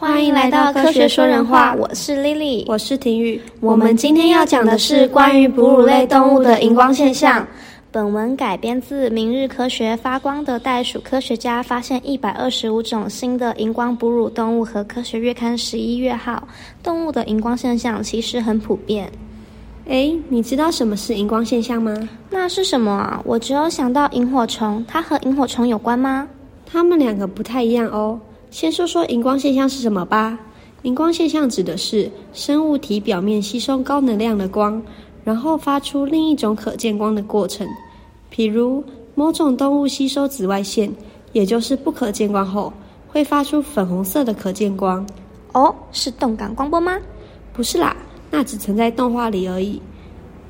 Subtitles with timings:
[0.00, 3.42] 欢迎来到科学说人话，我是 Lily，我是婷宇。
[3.58, 7.44] 我们今天要讲的是关于哺乳类动物的荧光现象。
[7.90, 16.46] 本文改编自《明日科学》，发光的袋鼠科学家发现一百二十五种新的荧光哺乳动物和科学月刊十一月号。
[16.80, 19.10] 动物的荧光现象其实很普遍。
[19.88, 22.08] 哎，你知道什么是荧光现象吗？
[22.30, 23.20] 那是什么啊？
[23.24, 26.28] 我只有想到萤火虫，它和萤火虫有关吗？
[26.64, 28.20] 它们两个不太一样哦。
[28.50, 30.38] 先说说荧光现象是什么吧。
[30.82, 34.82] 荧光现象指的是生物体表面吸收高能量的光。
[35.24, 37.68] 然后发出另一种可见光的过程，
[38.34, 38.82] 譬如
[39.14, 40.90] 某种动物吸收紫外线，
[41.34, 42.72] 也就是不可见光后，
[43.08, 45.06] 会发出粉红色的可见光。
[45.52, 46.96] 哦，是动感光波吗？
[47.52, 47.94] 不是啦，
[48.30, 49.82] 那只存在动画里而已。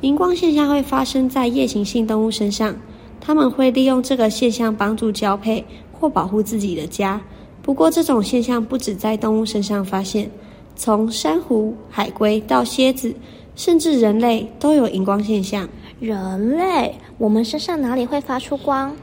[0.03, 2.77] 荧光现象会发生在夜行性动物身上，
[3.21, 7.21] 它们会利用这个现象帮助交配或保护自己的家。
[7.63, 10.31] 不过，这种现象不止在动物身上发现，
[10.75, 13.15] 从珊瑚、海龟到蝎子。
[13.57, 15.69] 甚至人类都有荧光现象。
[15.99, 18.95] 人类，我们身上哪里会发出光？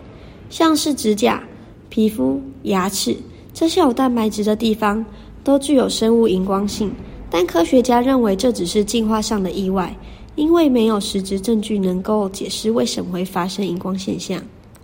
[0.50, 1.44] 像是指甲、
[1.90, 3.18] 皮肤、牙齿
[3.54, 5.06] 这些有蛋白质的地方，
[5.44, 6.90] 都具有生物荧光性。
[7.30, 9.94] 但科学家认为这只是进化上的意外，
[10.36, 14.42] 因为没有实质证据能够解释为什么会发生荧光现象。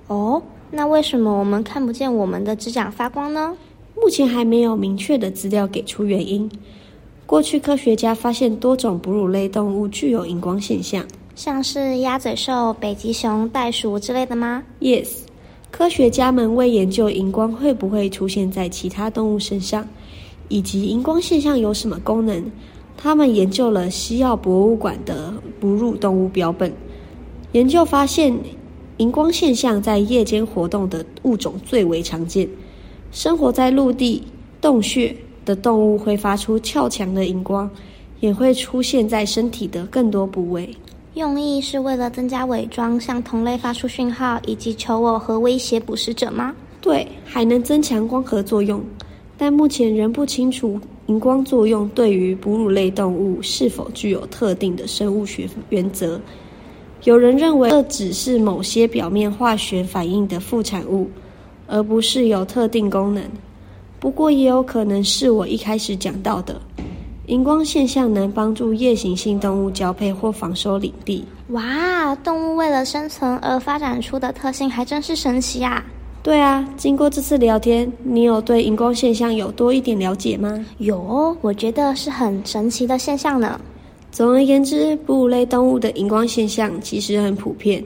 [0.08, 3.56] 哦，那为什么我们看不见我们的指甲发光呢？
[3.96, 6.50] 目前还没有明确的资料给出原因。
[7.26, 11.06] 过去科学家发现多种哺乳类动物具有荧光现象，
[11.36, 15.10] 像是鸭嘴兽、北极熊、袋鼠之类的吗？Yes，
[15.70, 19.88] 科学家们为研究荧光会不会出现在其他动物身上，
[20.50, 22.52] 以及荧光现象有什么功能，
[22.98, 26.74] 他们研究了西药博物馆的哺乳动物标本。
[27.52, 28.34] 研究发现，
[29.02, 32.48] 荧光现象在夜间活动的物种最为常见，
[33.12, 34.22] 生活在陆地、
[34.62, 35.14] 洞穴。
[35.44, 37.68] 的动物会发出俏强的荧光，
[38.20, 40.70] 也会出现在身体的更多部位。
[41.16, 46.54] 用意是为了增加伪装，向同类发出讯号，以及求偶和威胁捕食者吗？
[46.80, 48.80] 对，还能增强光合作用。
[49.36, 56.22] 但目前仍不清楚荧光作用对于哺乳类动物是否具有特定的生物学原则。
[57.04, 61.10] 有人认为这只是某些表面化学反应的副产物，
[61.68, 63.24] 而不是有特定功能。
[64.00, 66.60] 不过也有可能是我一开始讲到的，
[67.26, 71.26] 荧光现象能帮助夜行性动物交配或防守领地。
[71.50, 75.84] 哇，动物为了生存而发展出的特性还真是神奇啊！
[76.24, 80.64] 对啊，经过这次聊天，你有对荧光现象有多一点了解吗？
[80.78, 83.60] 有，我觉得是很神奇的现象呢。
[84.12, 87.84] 总而言之，哺乳类动物的荧光现象其实很普遍，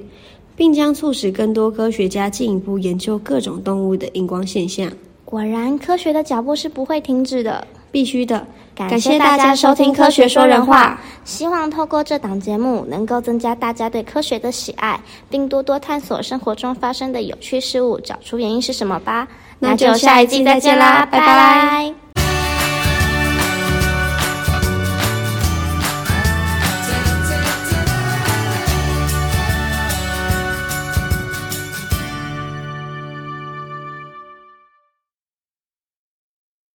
[0.55, 4.91] 并将促使更多科学家进一步研究各种动物的荧光现象。
[5.23, 8.45] 果然，科学的脚步是不会停止的，必须的。
[8.75, 10.99] 感谢大家收听《科学说人话》，
[11.29, 14.99] 希望透过这档节目，能够增加大家对科学的喜爱，
[15.29, 19.27] 并多多探索生活中发生的有趣事物，找出原因是什么吧。
[19.59, 22.04] 那就下一季再见啦，拜拜。